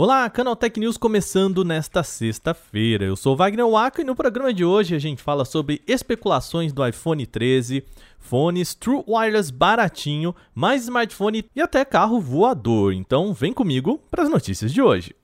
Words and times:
Olá, 0.00 0.30
Canaltech 0.30 0.78
News 0.78 0.96
começando 0.96 1.64
nesta 1.64 2.04
sexta-feira. 2.04 3.04
Eu 3.04 3.16
sou 3.16 3.34
Wagner 3.34 3.66
Waka 3.66 4.00
e 4.00 4.04
no 4.04 4.14
programa 4.14 4.54
de 4.54 4.64
hoje 4.64 4.94
a 4.94 4.98
gente 5.00 5.20
fala 5.20 5.44
sobre 5.44 5.82
especulações 5.88 6.72
do 6.72 6.86
iPhone 6.86 7.26
13, 7.26 7.82
fones 8.16 8.76
True 8.76 9.02
Wireless 9.08 9.52
baratinho, 9.52 10.36
mais 10.54 10.84
smartphone 10.84 11.50
e 11.52 11.60
até 11.60 11.84
carro 11.84 12.20
voador. 12.20 12.92
Então 12.92 13.32
vem 13.32 13.52
comigo 13.52 14.00
para 14.08 14.22
as 14.22 14.30
notícias 14.30 14.72
de 14.72 14.80
hoje. 14.80 15.16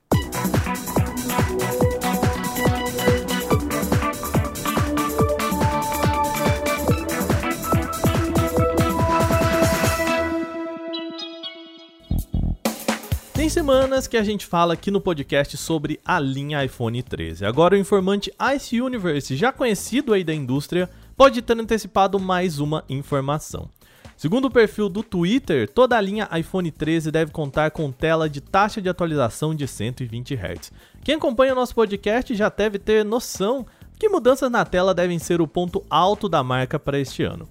Semanas 13.64 14.06
que 14.06 14.18
a 14.18 14.22
gente 14.22 14.44
fala 14.44 14.74
aqui 14.74 14.90
no 14.90 15.00
podcast 15.00 15.56
sobre 15.56 15.98
a 16.04 16.20
linha 16.20 16.62
iPhone 16.62 17.02
13. 17.02 17.46
Agora 17.46 17.74
o 17.74 17.78
informante 17.78 18.30
Ice 18.54 18.78
Universe, 18.78 19.34
já 19.36 19.50
conhecido 19.50 20.12
aí 20.12 20.22
da 20.22 20.34
indústria, 20.34 20.90
pode 21.16 21.40
ter 21.40 21.58
antecipado 21.58 22.20
mais 22.20 22.58
uma 22.58 22.84
informação. 22.90 23.70
Segundo 24.18 24.48
o 24.48 24.50
perfil 24.50 24.90
do 24.90 25.02
Twitter, 25.02 25.66
toda 25.66 25.96
a 25.96 26.00
linha 26.02 26.28
iPhone 26.38 26.70
13 26.70 27.10
deve 27.10 27.32
contar 27.32 27.70
com 27.70 27.90
tela 27.90 28.28
de 28.28 28.42
taxa 28.42 28.82
de 28.82 28.88
atualização 28.90 29.54
de 29.54 29.66
120 29.66 30.34
Hz. 30.34 30.70
Quem 31.02 31.14
acompanha 31.14 31.54
o 31.54 31.56
nosso 31.56 31.74
podcast 31.74 32.34
já 32.34 32.50
deve 32.50 32.78
ter 32.78 33.02
noção 33.02 33.64
que 33.98 34.10
mudanças 34.10 34.50
na 34.50 34.66
tela 34.66 34.92
devem 34.92 35.18
ser 35.18 35.40
o 35.40 35.48
ponto 35.48 35.82
alto 35.88 36.28
da 36.28 36.44
marca 36.44 36.78
para 36.78 37.00
este 37.00 37.22
ano. 37.22 37.48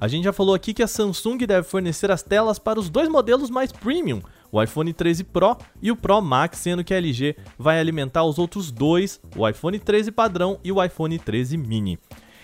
A 0.00 0.06
gente 0.08 0.24
já 0.24 0.32
falou 0.32 0.54
aqui 0.54 0.74
que 0.74 0.82
a 0.82 0.86
Samsung 0.86 1.38
deve 1.38 1.66
fornecer 1.66 2.10
as 2.10 2.22
telas 2.22 2.58
para 2.58 2.78
os 2.78 2.90
dois 2.90 3.08
modelos 3.08 3.48
mais 3.48 3.72
premium, 3.72 4.20
o 4.50 4.62
iPhone 4.62 4.92
13 4.92 5.24
Pro 5.24 5.56
e 5.82 5.90
o 5.90 5.96
Pro 5.96 6.20
Max, 6.20 6.58
sendo 6.58 6.84
que 6.84 6.94
a 6.94 6.98
LG 6.98 7.36
vai 7.58 7.78
alimentar 7.78 8.24
os 8.24 8.38
outros 8.38 8.70
dois, 8.70 9.20
o 9.36 9.48
iPhone 9.48 9.78
13 9.78 10.10
padrão 10.12 10.58
e 10.62 10.72
o 10.72 10.82
iPhone 10.82 11.18
13 11.18 11.56
mini. 11.56 11.98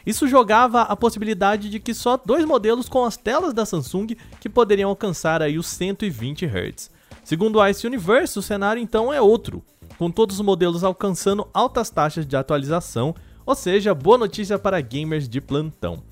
Isso 0.05 0.27
jogava 0.27 0.83
a 0.83 0.97
possibilidade 0.97 1.70
de 1.70 1.78
que 1.78 1.95
só 1.95 2.17
dois 2.17 2.45
modelos 2.45 2.89
com 2.89 3.05
as 3.05 3.17
telas 3.17 3.55
da 3.55 3.64
Samsung 3.64 4.08
que 4.41 4.48
poderiam 4.48 4.91
alcançar 4.91 5.41
aí 5.41 5.58
os 5.58 5.67
120 5.69 6.45
Hz. 6.45 6.91
Segundo 7.25 7.58
o 7.58 7.67
Ice 7.67 7.86
Universe, 7.86 8.39
o 8.39 8.42
cenário 8.42 8.83
então 8.83 9.12
é 9.12 9.20
outro, 9.20 9.62
com 9.97 10.11
todos 10.11 10.41
os 10.41 10.45
modelos 10.45 10.83
alcançando 10.83 11.47
altas 11.55 11.89
taxas 11.89 12.27
de 12.27 12.36
atualização, 12.36 13.14
ou 13.47 13.55
seja, 13.55 13.95
boa 13.95 14.19
notícia 14.19 14.58
para 14.58 14.80
gamers 14.80 15.28
de 15.28 15.41
plantão. 15.41 16.03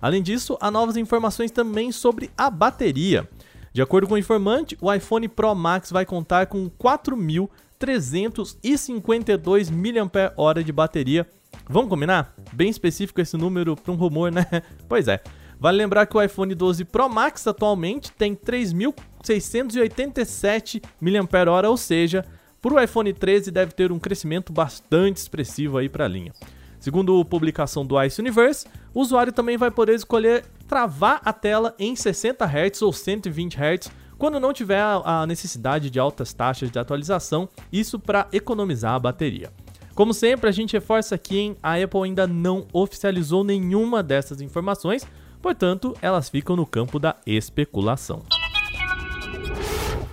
Além 0.00 0.22
disso, 0.22 0.56
há 0.60 0.70
novas 0.70 0.96
informações 0.96 1.50
também 1.50 1.90
sobre 1.90 2.30
a 2.36 2.50
bateria. 2.50 3.28
De 3.72 3.82
acordo 3.82 4.06
com 4.08 4.14
o 4.14 4.18
informante, 4.18 4.78
o 4.80 4.90
iPhone 4.92 5.28
Pro 5.28 5.54
Max 5.54 5.90
vai 5.90 6.06
contar 6.06 6.46
com 6.46 6.70
4.352 6.70 9.70
mAh 9.70 10.62
de 10.62 10.72
bateria. 10.72 11.26
Vamos 11.68 11.88
combinar? 11.88 12.34
Bem 12.52 12.68
específico 12.70 13.20
esse 13.20 13.36
número 13.36 13.76
para 13.76 13.92
um 13.92 13.96
rumor, 13.96 14.32
né? 14.32 14.46
Pois 14.88 15.06
é. 15.08 15.20
Vale 15.60 15.76
lembrar 15.76 16.06
que 16.06 16.16
o 16.16 16.22
iPhone 16.22 16.54
12 16.54 16.84
Pro 16.84 17.08
Max 17.08 17.44
atualmente 17.46 18.12
tem 18.12 18.34
3.687 18.34 20.82
mAh, 21.00 21.68
ou 21.68 21.76
seja, 21.76 22.24
para 22.62 22.74
o 22.74 22.80
iPhone 22.80 23.12
13 23.12 23.50
deve 23.50 23.72
ter 23.72 23.90
um 23.90 23.98
crescimento 23.98 24.52
bastante 24.52 25.16
expressivo 25.16 25.78
aí 25.78 25.88
para 25.88 26.04
a 26.04 26.08
linha. 26.08 26.32
Segundo 26.78 27.24
publicação 27.24 27.84
do 27.84 28.00
Ice 28.02 28.20
Universe, 28.20 28.66
o 28.94 29.00
usuário 29.00 29.32
também 29.32 29.56
vai 29.56 29.70
poder 29.70 29.94
escolher 29.94 30.44
travar 30.68 31.20
a 31.24 31.32
tela 31.32 31.74
em 31.78 31.96
60 31.96 32.44
Hz 32.44 32.82
ou 32.82 32.92
120 32.92 33.56
Hz 33.56 33.90
quando 34.18 34.40
não 34.40 34.52
tiver 34.52 34.82
a 34.82 35.24
necessidade 35.26 35.88
de 35.88 35.98
altas 35.98 36.32
taxas 36.32 36.70
de 36.70 36.78
atualização, 36.78 37.48
isso 37.72 37.98
para 37.98 38.26
economizar 38.32 38.94
a 38.94 38.98
bateria. 38.98 39.50
Como 39.94 40.12
sempre, 40.12 40.48
a 40.48 40.52
gente 40.52 40.72
reforça 40.72 41.14
aqui, 41.14 41.38
hein? 41.38 41.56
a 41.62 41.74
Apple 41.74 42.02
ainda 42.02 42.26
não 42.26 42.66
oficializou 42.72 43.44
nenhuma 43.44 44.02
dessas 44.02 44.40
informações, 44.40 45.06
portanto, 45.40 45.96
elas 46.02 46.28
ficam 46.28 46.56
no 46.56 46.66
campo 46.66 46.98
da 46.98 47.16
especulação. 47.26 48.22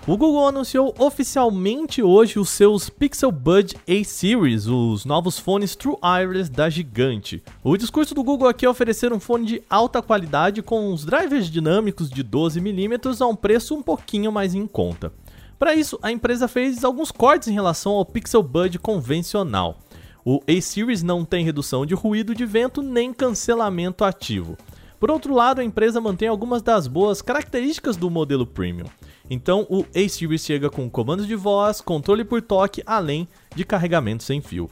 O 0.08 0.16
Google 0.16 0.48
anunciou 0.48 0.94
oficialmente 1.00 2.04
hoje 2.04 2.38
os 2.38 2.52
seus 2.52 2.92
Pixel 2.92 3.32
Bud 3.32 3.76
A-Series, 3.90 4.68
os 4.68 5.04
novos 5.04 5.40
fones 5.40 5.76
True 5.76 5.98
Wireless 6.04 6.48
da 6.48 6.70
gigante. 6.70 7.42
O 7.64 7.76
discurso 7.76 8.14
do 8.14 8.24
Google 8.24 8.48
aqui 8.48 8.68
é 8.68 8.70
oferecer 8.70 9.12
um 9.12 9.20
fone 9.20 9.48
de 9.48 9.64
alta 9.68 10.04
qualidade 10.04 10.62
com 10.62 10.94
os 10.94 11.04
drivers 11.04 11.50
dinâmicos 11.50 12.08
de 12.08 12.24
12mm 12.24 13.20
a 13.20 13.26
um 13.26 13.36
preço 13.36 13.74
um 13.74 13.82
pouquinho 13.82 14.32
mais 14.32 14.54
em 14.54 14.68
conta. 14.68 15.12
Para 15.58 15.74
isso, 15.74 15.98
a 16.04 16.12
empresa 16.12 16.48
fez 16.48 16.84
alguns 16.84 17.12
cortes 17.12 17.48
em 17.48 17.54
relação 17.54 17.94
ao 17.94 18.06
Pixel 18.06 18.44
Bud 18.44 18.78
convencional. 18.78 19.80
O 20.24 20.40
A-Series 20.48 21.02
não 21.02 21.26
tem 21.26 21.44
redução 21.44 21.84
de 21.84 21.96
ruído 21.96 22.36
de 22.36 22.46
vento 22.46 22.84
nem 22.84 23.12
cancelamento 23.12 24.04
ativo. 24.04 24.56
Por 25.00 25.10
outro 25.10 25.34
lado, 25.34 25.62
a 25.62 25.64
empresa 25.64 26.00
mantém 26.00 26.28
algumas 26.28 26.62
das 26.62 26.86
boas 26.86 27.24
características 27.24 27.98
do 27.98 28.08
modelo 28.12 28.46
Premium. 28.46 28.86
Então 29.30 29.66
o 29.70 29.86
A-Series 29.96 30.46
chega 30.46 30.70
com 30.70 30.90
comandos 30.90 31.28
de 31.28 31.36
voz, 31.36 31.82
controle 31.82 32.24
por 32.24 32.42
toque, 32.42 32.84
além 32.86 33.28
de 33.56 33.66
carregamento 33.66 34.24
sem 34.24 34.42
fio. 34.42 34.70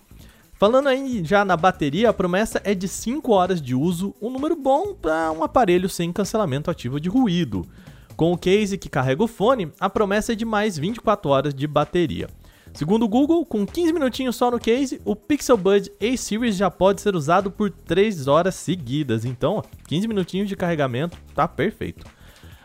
Falando 0.54 0.88
aí 0.88 1.24
já 1.26 1.44
na 1.44 1.58
bateria, 1.58 2.10
a 2.10 2.14
promessa 2.14 2.62
é 2.64 2.74
de 2.74 2.88
5 2.88 3.32
horas 3.32 3.62
de 3.62 3.76
uso, 3.76 4.16
um 4.22 4.30
número 4.30 4.56
bom 4.56 4.94
para 4.94 5.32
um 5.32 5.44
aparelho 5.44 5.90
sem 5.90 6.14
cancelamento 6.14 6.72
ativo 6.72 7.00
de 7.00 7.10
ruído. 7.10 7.66
Com 8.16 8.32
o 8.32 8.38
case 8.38 8.78
que 8.78 8.88
carrega 8.88 9.24
o 9.24 9.28
fone, 9.28 9.72
a 9.80 9.90
promessa 9.90 10.34
é 10.34 10.36
de 10.36 10.46
mais 10.46 10.78
24 10.78 11.30
horas 11.30 11.54
de 11.54 11.68
bateria. 11.68 12.30
Segundo 12.74 13.04
o 13.04 13.08
Google, 13.08 13.46
com 13.46 13.66
15 13.66 13.94
minutinhos 13.94 14.36
só 14.36 14.50
no 14.50 14.60
case, 14.60 15.02
o 15.04 15.16
Pixel 15.16 15.58
Bud 15.58 15.92
A-Series 16.02 16.56
já 16.56 16.72
pode 16.72 17.02
ser 17.02 17.16
usado 17.16 17.52
por 17.52 17.70
3 17.70 18.28
horas 18.28 18.56
seguidas. 18.56 19.26
Então, 19.26 19.64
15 19.88 20.08
minutinhos 20.08 20.50
de 20.50 20.56
carregamento 20.56 21.18
tá 21.36 21.48
perfeito. 21.48 22.06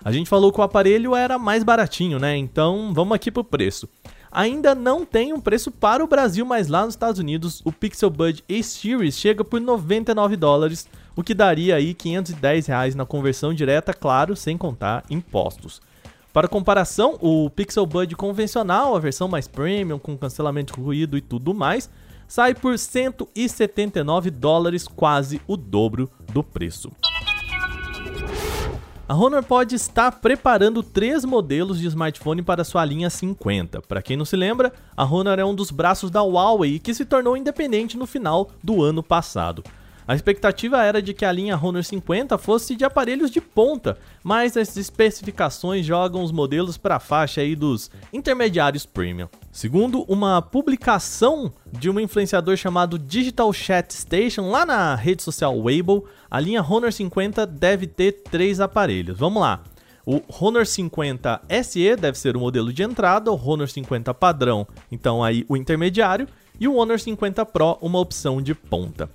A 0.08 0.10
gente 0.10 0.30
falou 0.30 0.50
que 0.50 0.58
o 0.58 0.62
aparelho 0.62 1.14
era 1.14 1.38
mais 1.38 1.62
baratinho, 1.62 2.18
né? 2.18 2.34
Então 2.34 2.94
vamos 2.94 3.14
aqui 3.14 3.30
pro 3.30 3.44
preço. 3.44 3.86
Ainda 4.32 4.74
não 4.74 5.04
tem 5.04 5.34
um 5.34 5.40
preço 5.40 5.70
para 5.70 6.02
o 6.02 6.06
Brasil, 6.06 6.46
mas 6.46 6.66
lá 6.66 6.86
nos 6.86 6.94
Estados 6.94 7.20
Unidos 7.20 7.60
o 7.62 7.70
Pixel 7.70 8.08
Bud 8.08 8.42
A-Series 8.48 9.18
chega 9.18 9.44
por 9.44 9.60
99 9.60 10.34
dólares, 10.34 10.88
o 11.14 11.22
que 11.22 11.34
daria 11.34 11.76
aí 11.76 11.92
510 11.92 12.68
reais 12.68 12.94
na 12.94 13.04
conversão 13.04 13.52
direta, 13.52 13.92
claro, 13.92 14.34
sem 14.34 14.56
contar 14.56 15.04
impostos. 15.10 15.78
Para 16.32 16.48
comparação, 16.48 17.18
o 17.20 17.50
Pixel 17.50 17.84
Bud 17.84 18.16
convencional, 18.16 18.96
a 18.96 18.98
versão 18.98 19.28
mais 19.28 19.46
premium, 19.46 19.98
com 19.98 20.16
cancelamento 20.16 20.72
de 20.72 20.80
ruído 20.80 21.18
e 21.18 21.20
tudo 21.20 21.52
mais, 21.52 21.90
sai 22.26 22.54
por 22.54 22.78
179 22.78 24.30
dólares, 24.30 24.88
quase 24.88 25.38
o 25.46 25.54
dobro 25.54 26.10
do 26.32 26.42
preço. 26.42 26.90
A 29.08 29.14
Honor 29.14 29.42
pode 29.42 29.74
estar 29.74 30.12
preparando 30.20 30.82
três 30.82 31.24
modelos 31.24 31.78
de 31.78 31.86
smartphone 31.86 32.42
para 32.42 32.62
sua 32.62 32.84
linha 32.84 33.08
50. 33.08 33.80
Para 33.80 34.02
quem 34.02 34.18
não 34.18 34.24
se 34.26 34.36
lembra, 34.36 34.70
a 34.94 35.02
Honor 35.02 35.38
é 35.38 35.44
um 35.46 35.54
dos 35.54 35.70
braços 35.70 36.10
da 36.10 36.20
Huawei 36.20 36.78
que 36.78 36.92
se 36.92 37.06
tornou 37.06 37.34
independente 37.34 37.96
no 37.96 38.06
final 38.06 38.50
do 38.62 38.82
ano 38.82 39.02
passado. 39.02 39.64
A 40.08 40.14
expectativa 40.14 40.82
era 40.82 41.02
de 41.02 41.12
que 41.12 41.22
a 41.22 41.30
linha 41.30 41.60
Honor 41.62 41.84
50 41.84 42.38
fosse 42.38 42.74
de 42.74 42.82
aparelhos 42.82 43.30
de 43.30 43.42
ponta, 43.42 43.98
mas 44.24 44.56
as 44.56 44.74
especificações 44.74 45.84
jogam 45.84 46.24
os 46.24 46.32
modelos 46.32 46.78
para 46.78 46.96
a 46.96 46.98
faixa 46.98 47.42
aí 47.42 47.54
dos 47.54 47.90
intermediários 48.10 48.86
premium. 48.86 49.28
Segundo 49.52 50.04
uma 50.04 50.40
publicação 50.40 51.52
de 51.70 51.90
um 51.90 52.00
influenciador 52.00 52.56
chamado 52.56 52.98
Digital 52.98 53.52
Chat 53.52 53.92
Station 53.92 54.50
lá 54.50 54.64
na 54.64 54.94
rede 54.94 55.22
social 55.22 55.60
Weibo, 55.60 56.06
a 56.30 56.40
linha 56.40 56.62
Honor 56.62 56.90
50 56.90 57.46
deve 57.46 57.86
ter 57.86 58.22
três 58.30 58.60
aparelhos. 58.60 59.18
Vamos 59.18 59.42
lá. 59.42 59.62
O 60.06 60.22
Honor 60.40 60.64
50 60.64 61.42
SE 61.62 61.96
deve 61.96 62.18
ser 62.18 62.34
o 62.34 62.40
modelo 62.40 62.72
de 62.72 62.82
entrada, 62.82 63.30
o 63.30 63.36
Honor 63.36 63.68
50 63.68 64.14
padrão, 64.14 64.66
então 64.90 65.22
aí 65.22 65.44
o 65.50 65.54
intermediário, 65.54 66.26
e 66.58 66.66
o 66.66 66.76
Honor 66.76 66.98
50 66.98 67.44
Pro, 67.44 67.76
uma 67.82 67.98
opção 67.98 68.40
de 68.40 68.54
ponta. 68.54 69.08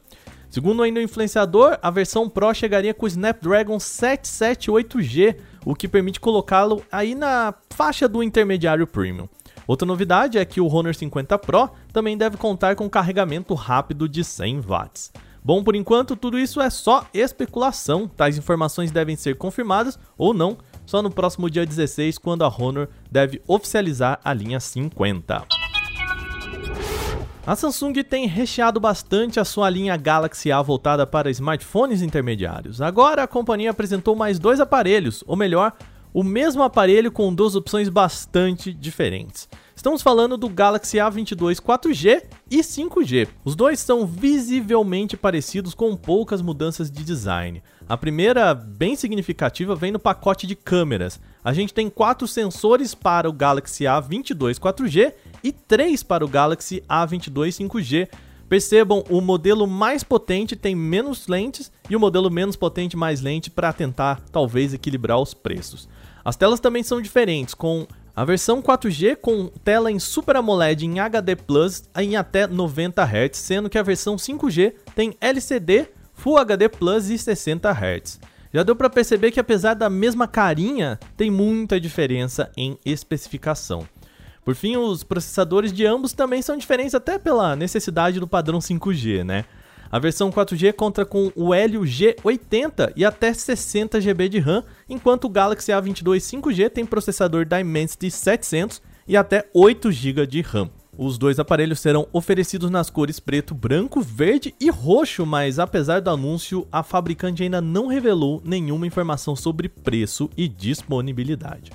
Segundo 0.53 0.83
ainda 0.83 0.99
o 0.99 1.03
influenciador, 1.03 1.79
a 1.81 1.89
versão 1.89 2.29
Pro 2.29 2.53
chegaria 2.53 2.93
com 2.93 3.07
o 3.07 3.09
Snapdragon 3.09 3.77
778G, 3.77 5.35
o 5.65 5.73
que 5.73 5.87
permite 5.87 6.19
colocá-lo 6.19 6.83
aí 6.91 7.15
na 7.15 7.55
faixa 7.71 8.07
do 8.07 8.21
intermediário 8.21 8.85
premium. 8.85 9.27
Outra 9.65 9.83
novidade 9.83 10.37
é 10.37 10.45
que 10.45 10.61
o 10.61 10.67
Honor 10.67 10.93
50 10.93 11.39
Pro 11.39 11.71
também 11.91 12.15
deve 12.15 12.37
contar 12.37 12.75
com 12.75 12.87
carregamento 12.87 13.55
rápido 13.55 14.07
de 14.07 14.23
100 14.23 14.59
watts. 14.59 15.11
Bom, 15.43 15.63
por 15.63 15.75
enquanto, 15.75 16.15
tudo 16.15 16.37
isso 16.37 16.61
é 16.61 16.69
só 16.69 17.07
especulação. 17.15 18.07
Tais 18.07 18.37
informações 18.37 18.91
devem 18.91 19.15
ser 19.15 19.35
confirmadas 19.35 19.97
ou 20.15 20.35
não 20.35 20.59
só 20.85 21.01
no 21.01 21.09
próximo 21.09 21.49
dia 21.49 21.65
16, 21.65 22.19
quando 22.19 22.43
a 22.43 22.47
Honor 22.47 22.89
deve 23.11 23.41
oficializar 23.47 24.19
a 24.23 24.31
linha 24.31 24.59
50. 24.59 25.62
A 27.45 27.57
Samsung 27.57 27.91
tem 28.03 28.25
recheado 28.25 28.79
bastante 28.79 29.37
a 29.37 29.43
sua 29.43 29.69
linha 29.69 29.97
Galaxy 29.97 30.49
A 30.49 30.61
voltada 30.61 31.05
para 31.05 31.29
smartphones 31.29 32.01
intermediários. 32.01 32.79
Agora 32.79 33.23
a 33.23 33.27
companhia 33.27 33.71
apresentou 33.71 34.15
mais 34.15 34.39
dois 34.39 34.61
aparelhos, 34.61 35.25
ou 35.27 35.35
melhor, 35.35 35.73
o 36.13 36.23
mesmo 36.23 36.63
aparelho 36.63 37.11
com 37.11 37.33
duas 37.33 37.53
opções 37.53 37.89
bastante 37.89 38.71
diferentes. 38.71 39.49
Estamos 39.75 40.01
falando 40.01 40.37
do 40.37 40.47
Galaxy 40.47 40.97
A22 40.97 41.57
4G 41.57 42.23
e 42.49 42.59
5G. 42.59 43.27
Os 43.43 43.57
dois 43.57 43.79
são 43.79 44.05
visivelmente 44.05 45.17
parecidos 45.17 45.73
com 45.73 45.97
poucas 45.97 46.41
mudanças 46.41 46.89
de 46.89 47.03
design. 47.03 47.61
A 47.89 47.97
primeira, 47.97 48.53
bem 48.53 48.95
significativa, 48.95 49.75
vem 49.75 49.91
no 49.91 49.99
pacote 49.99 50.47
de 50.47 50.55
câmeras. 50.55 51.19
A 51.43 51.51
gente 51.51 51.73
tem 51.73 51.89
quatro 51.89 52.25
sensores 52.25 52.95
para 52.95 53.27
o 53.27 53.33
Galaxy 53.33 53.83
A22 53.83 54.59
4G 54.59 55.13
e 55.43 55.51
três 55.51 56.01
para 56.01 56.23
o 56.23 56.27
Galaxy 56.27 56.83
A22 56.89 57.67
5G. 57.67 58.07
Percebam, 58.47 59.03
o 59.09 59.19
modelo 59.19 59.65
mais 59.65 60.03
potente 60.03 60.55
tem 60.55 60.75
menos 60.75 61.27
lentes 61.27 61.71
e 61.89 61.95
o 61.95 61.99
modelo 61.99 62.29
menos 62.29 62.55
potente 62.55 62.95
mais 62.95 63.21
lente 63.21 63.49
para 63.49 63.73
tentar 63.73 64.21
talvez 64.31 64.73
equilibrar 64.73 65.19
os 65.19 65.33
preços. 65.33 65.89
As 66.23 66.35
telas 66.35 66.59
também 66.59 66.83
são 66.83 67.01
diferentes, 67.01 67.53
com 67.53 67.87
a 68.15 68.23
versão 68.23 68.61
4G 68.61 69.15
com 69.15 69.47
tela 69.63 69.91
em 69.91 69.97
Super 69.97 70.35
AMOLED 70.35 70.85
em 70.85 70.99
HD 70.99 71.35
Plus 71.35 71.83
em 71.97 72.15
até 72.15 72.45
90 72.45 73.03
Hz, 73.03 73.37
sendo 73.37 73.69
que 73.69 73.77
a 73.77 73.83
versão 73.83 74.17
5G 74.17 74.73
tem 74.95 75.15
LCD, 75.19 75.87
Full 76.13 76.37
HD 76.37 76.69
Plus 76.69 77.09
e 77.09 77.17
60 77.17 77.71
Hz. 77.71 78.19
Já 78.53 78.61
deu 78.61 78.75
para 78.75 78.87
perceber 78.87 79.31
que 79.31 79.39
apesar 79.39 79.73
da 79.73 79.89
mesma 79.89 80.27
carinha, 80.27 80.99
tem 81.17 81.31
muita 81.31 81.79
diferença 81.79 82.51
em 82.55 82.77
especificação. 82.85 83.87
Por 84.43 84.55
fim, 84.55 84.75
os 84.75 85.03
processadores 85.03 85.71
de 85.71 85.85
ambos 85.85 86.11
também 86.11 86.41
são 86.41 86.57
diferentes 86.57 86.93
até 86.93 87.17
pela 87.17 87.55
necessidade 87.55 88.19
do 88.19 88.27
padrão 88.27 88.59
5G, 88.59 89.23
né? 89.23 89.45
A 89.89 89.99
versão 89.99 90.31
4G 90.31 90.73
conta 90.73 91.05
com 91.05 91.31
o 91.35 91.53
Helio 91.53 91.81
G80 91.81 92.93
e 92.95 93.05
até 93.05 93.31
60 93.31 94.01
GB 94.01 94.27
de 94.27 94.39
RAM, 94.39 94.63
enquanto 94.89 95.25
o 95.25 95.29
Galaxy 95.29 95.71
A22 95.71 96.17
5G 96.17 96.69
tem 96.71 96.85
processador 96.85 97.45
Dimensity 97.45 98.09
700 98.09 98.81
e 99.07 99.15
até 99.15 99.47
8 99.53 99.91
GB 99.91 100.25
de 100.25 100.41
RAM. 100.41 100.69
Os 100.97 101.17
dois 101.17 101.39
aparelhos 101.39 101.79
serão 101.79 102.07
oferecidos 102.11 102.69
nas 102.69 102.89
cores 102.89 103.19
preto, 103.19 103.53
branco, 103.53 104.01
verde 104.01 104.53
e 104.59 104.69
roxo, 104.69 105.25
mas 105.25 105.57
apesar 105.57 106.01
do 106.01 106.09
anúncio, 106.09 106.67
a 106.71 106.83
fabricante 106.83 107.43
ainda 107.43 107.61
não 107.61 107.87
revelou 107.87 108.41
nenhuma 108.43 108.87
informação 108.87 109.35
sobre 109.35 109.69
preço 109.69 110.29
e 110.35 110.47
disponibilidade 110.47 111.71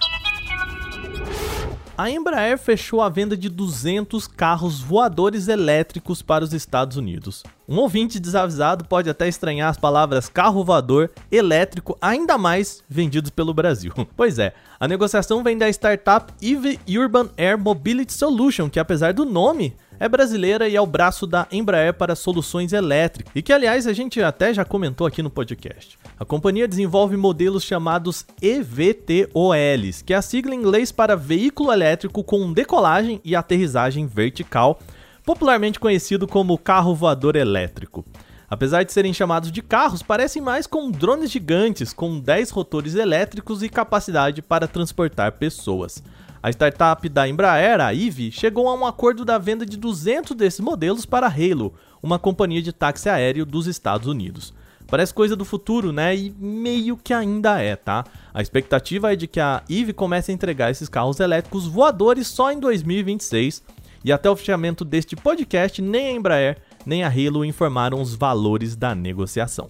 a 1.98 2.08
Embraer 2.08 2.56
fechou 2.56 3.02
a 3.02 3.08
venda 3.08 3.36
de 3.36 3.48
200 3.48 4.28
carros 4.28 4.80
voadores 4.80 5.48
elétricos 5.48 6.22
para 6.22 6.44
os 6.44 6.52
Estados 6.52 6.96
Unidos. 6.96 7.42
Um 7.68 7.76
ouvinte 7.78 8.20
desavisado 8.20 8.84
pode 8.84 9.10
até 9.10 9.26
estranhar 9.26 9.68
as 9.68 9.76
palavras 9.76 10.28
carro 10.28 10.62
voador 10.62 11.10
elétrico, 11.28 11.98
ainda 12.00 12.38
mais 12.38 12.84
vendidos 12.88 13.30
pelo 13.30 13.52
Brasil. 13.52 13.92
Pois 14.16 14.38
é, 14.38 14.54
a 14.78 14.86
negociação 14.86 15.42
vem 15.42 15.58
da 15.58 15.68
startup 15.68 16.32
EV 16.40 16.78
Urban 16.88 17.30
Air 17.36 17.58
Mobility 17.58 18.12
Solution, 18.12 18.70
que 18.70 18.78
apesar 18.78 19.12
do 19.12 19.24
nome, 19.24 19.76
é 20.00 20.08
brasileira 20.08 20.68
e 20.68 20.76
é 20.76 20.80
o 20.80 20.86
braço 20.86 21.26
da 21.26 21.46
Embraer 21.50 21.94
para 21.94 22.14
soluções 22.14 22.72
elétricas, 22.72 23.32
e 23.34 23.42
que 23.42 23.52
aliás 23.52 23.86
a 23.86 23.92
gente 23.92 24.22
até 24.22 24.54
já 24.54 24.64
comentou 24.64 25.06
aqui 25.06 25.22
no 25.22 25.30
podcast. 25.30 25.98
A 26.18 26.24
companhia 26.24 26.68
desenvolve 26.68 27.16
modelos 27.16 27.64
chamados 27.64 28.24
EVTOLs, 28.40 30.02
que 30.02 30.12
é 30.12 30.16
a 30.16 30.22
sigla 30.22 30.54
em 30.54 30.58
inglês 30.58 30.92
para 30.92 31.16
veículo 31.16 31.72
elétrico 31.72 32.22
com 32.22 32.52
decolagem 32.52 33.20
e 33.24 33.34
aterrissagem 33.34 34.06
vertical, 34.06 34.78
popularmente 35.24 35.80
conhecido 35.80 36.26
como 36.26 36.56
carro 36.56 36.94
voador 36.94 37.36
elétrico. 37.36 38.04
Apesar 38.50 38.82
de 38.82 38.92
serem 38.92 39.12
chamados 39.12 39.52
de 39.52 39.60
carros, 39.60 40.02
parecem 40.02 40.40
mais 40.40 40.66
com 40.66 40.90
drones 40.90 41.30
gigantes 41.30 41.92
com 41.92 42.18
10 42.18 42.48
rotores 42.50 42.94
elétricos 42.94 43.62
e 43.62 43.68
capacidade 43.68 44.40
para 44.40 44.66
transportar 44.66 45.32
pessoas. 45.32 46.02
A 46.42 46.50
startup 46.50 47.08
da 47.08 47.28
Embraer, 47.28 47.80
a 47.80 47.92
IVE, 47.92 48.30
chegou 48.30 48.68
a 48.68 48.74
um 48.74 48.86
acordo 48.86 49.24
da 49.24 49.38
venda 49.38 49.66
de 49.66 49.76
200 49.76 50.36
desses 50.36 50.60
modelos 50.60 51.04
para 51.04 51.26
a 51.26 51.30
Halo, 51.30 51.74
uma 52.02 52.18
companhia 52.18 52.62
de 52.62 52.72
táxi 52.72 53.08
aéreo 53.08 53.44
dos 53.44 53.66
Estados 53.66 54.06
Unidos. 54.06 54.54
Parece 54.86 55.12
coisa 55.12 55.36
do 55.36 55.44
futuro, 55.44 55.92
né? 55.92 56.16
E 56.16 56.30
meio 56.38 56.96
que 56.96 57.12
ainda 57.12 57.60
é, 57.60 57.76
tá? 57.76 58.04
A 58.32 58.40
expectativa 58.40 59.12
é 59.12 59.16
de 59.16 59.26
que 59.26 59.40
a 59.40 59.62
IVE 59.68 59.92
comece 59.92 60.30
a 60.30 60.34
entregar 60.34 60.70
esses 60.70 60.88
carros 60.88 61.20
elétricos 61.20 61.66
voadores 61.66 62.28
só 62.28 62.50
em 62.50 62.58
2026. 62.58 63.62
E 64.04 64.12
até 64.12 64.30
o 64.30 64.36
fechamento 64.36 64.84
deste 64.84 65.16
podcast, 65.16 65.82
nem 65.82 66.06
a 66.06 66.12
Embraer 66.12 66.58
nem 66.88 67.04
a 67.04 67.08
Halo 67.08 67.44
informaram 67.44 68.00
os 68.00 68.14
valores 68.14 68.74
da 68.74 68.94
negociação. 68.94 69.68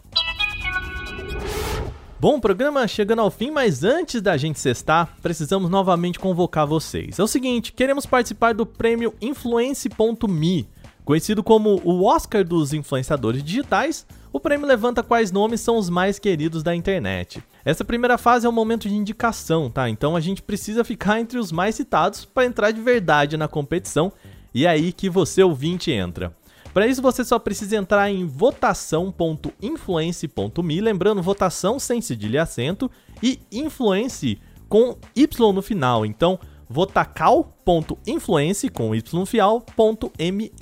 Bom, 2.20 2.40
programa 2.40 2.88
chegando 2.88 3.20
ao 3.20 3.30
fim, 3.30 3.48
mas 3.48 3.84
antes 3.84 4.20
da 4.20 4.36
gente 4.36 4.58
cestar, 4.58 5.16
precisamos 5.22 5.70
novamente 5.70 6.18
convocar 6.18 6.66
vocês. 6.66 7.16
É 7.16 7.22
o 7.22 7.28
seguinte, 7.28 7.72
queremos 7.72 8.06
participar 8.06 8.54
do 8.54 8.66
prêmio 8.66 9.14
Influence.me, 9.20 10.68
conhecido 11.04 11.44
como 11.44 11.80
o 11.84 12.04
Oscar 12.04 12.42
dos 12.42 12.72
influenciadores 12.72 13.40
digitais. 13.40 14.04
O 14.32 14.40
prêmio 14.40 14.66
levanta 14.66 15.00
quais 15.00 15.30
nomes 15.30 15.60
são 15.60 15.76
os 15.76 15.88
mais 15.88 16.18
queridos 16.18 16.64
da 16.64 16.74
internet. 16.74 17.40
Essa 17.64 17.84
primeira 17.84 18.18
fase 18.18 18.46
é 18.46 18.48
um 18.48 18.52
momento 18.52 18.88
de 18.88 18.96
indicação, 18.96 19.70
tá? 19.70 19.88
Então 19.88 20.16
a 20.16 20.20
gente 20.20 20.42
precisa 20.42 20.82
ficar 20.82 21.20
entre 21.20 21.38
os 21.38 21.52
mais 21.52 21.76
citados 21.76 22.24
para 22.24 22.46
entrar 22.46 22.72
de 22.72 22.80
verdade 22.80 23.36
na 23.36 23.46
competição 23.46 24.12
e 24.52 24.66
é 24.66 24.68
aí 24.68 24.92
que 24.92 25.08
você 25.08 25.40
ouvinte 25.44 25.92
entra. 25.92 26.32
Para 26.78 26.86
isso 26.86 27.02
você 27.02 27.24
só 27.24 27.40
precisa 27.40 27.74
entrar 27.74 28.08
em 28.08 28.24
votação.influence.me, 28.24 30.80
lembrando 30.80 31.20
votação 31.20 31.76
sem 31.76 32.00
cedilha 32.00 32.36
e 32.36 32.38
acento 32.38 32.88
e 33.20 33.40
influence 33.50 34.38
com 34.68 34.96
y 35.16 35.28
no 35.52 35.60
final. 35.60 36.06
Então, 36.06 36.38
votacal.influence 36.70 38.68
com 38.68 38.94
y 38.94 39.02
final.me. 39.26 40.52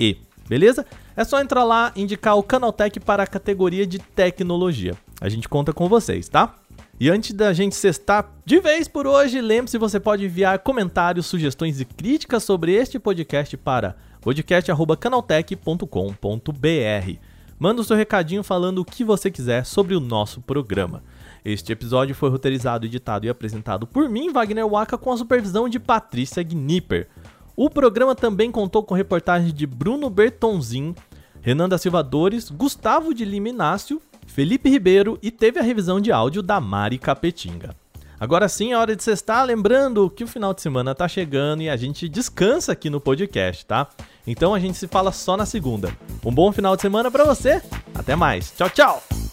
Beleza? 0.48 0.86
É 1.14 1.22
só 1.22 1.38
entrar 1.38 1.64
lá 1.64 1.92
indicar 1.94 2.38
o 2.38 2.42
Canaltech 2.42 2.98
para 2.98 3.24
a 3.24 3.26
categoria 3.26 3.86
de 3.86 3.98
tecnologia. 3.98 4.96
A 5.20 5.28
gente 5.28 5.50
conta 5.50 5.74
com 5.74 5.86
vocês, 5.86 6.30
tá? 6.30 6.54
E 6.98 7.10
antes 7.10 7.34
da 7.34 7.52
gente 7.52 7.76
cestar 7.76 8.32
de 8.46 8.58
vez 8.58 8.88
por 8.88 9.06
hoje, 9.06 9.42
lembre-se 9.42 9.76
você 9.76 10.00
pode 10.00 10.24
enviar 10.24 10.60
comentários, 10.60 11.26
sugestões 11.26 11.78
e 11.78 11.84
críticas 11.84 12.42
sobre 12.42 12.72
este 12.72 12.98
podcast 12.98 13.54
para 13.58 13.96
podcast@canaltech.com.br. 14.22 17.20
Manda 17.58 17.82
o 17.82 17.84
seu 17.84 17.96
recadinho 17.96 18.42
falando 18.42 18.78
o 18.78 18.84
que 18.84 19.04
você 19.04 19.30
quiser 19.30 19.66
sobre 19.66 19.94
o 19.94 20.00
nosso 20.00 20.40
programa. 20.40 21.02
Este 21.44 21.70
episódio 21.70 22.14
foi 22.14 22.30
roteirizado, 22.30 22.86
editado 22.86 23.26
e 23.26 23.28
apresentado 23.28 23.86
por 23.86 24.08
mim, 24.08 24.32
Wagner 24.32 24.66
Waka, 24.66 24.96
com 24.96 25.12
a 25.12 25.18
supervisão 25.18 25.68
de 25.68 25.78
Patrícia 25.78 26.42
Gnipper. 26.42 27.10
O 27.54 27.68
programa 27.68 28.14
também 28.14 28.50
contou 28.50 28.82
com 28.82 28.94
reportagens 28.94 29.52
de 29.52 29.66
Bruno 29.66 30.08
Bertonzin, 30.08 30.94
Renan 31.42 31.68
da 31.68 31.76
Silva 31.76 32.02
Dores, 32.02 32.48
Gustavo 32.48 33.12
de 33.12 33.26
Liminácio, 33.26 34.00
Felipe 34.26 34.68
Ribeiro 34.68 35.18
e 35.22 35.30
teve 35.30 35.58
a 35.58 35.62
revisão 35.62 36.00
de 36.00 36.12
áudio 36.12 36.42
da 36.42 36.60
Mari 36.60 36.98
Capetinga. 36.98 37.74
Agora 38.18 38.48
sim 38.48 38.72
é 38.72 38.78
hora 38.78 38.96
de 38.96 39.02
cestar, 39.02 39.44
lembrando 39.44 40.08
que 40.08 40.24
o 40.24 40.28
final 40.28 40.54
de 40.54 40.62
semana 40.62 40.94
tá 40.94 41.06
chegando 41.06 41.62
e 41.62 41.68
a 41.68 41.76
gente 41.76 42.08
descansa 42.08 42.72
aqui 42.72 42.88
no 42.88 43.00
podcast, 43.00 43.66
tá? 43.66 43.88
Então 44.26 44.54
a 44.54 44.58
gente 44.58 44.78
se 44.78 44.88
fala 44.88 45.12
só 45.12 45.36
na 45.36 45.44
segunda. 45.44 45.92
Um 46.24 46.32
bom 46.32 46.50
final 46.50 46.74
de 46.76 46.82
semana 46.82 47.10
para 47.10 47.24
você. 47.24 47.62
Até 47.94 48.16
mais. 48.16 48.52
Tchau, 48.52 48.70
tchau. 48.70 49.25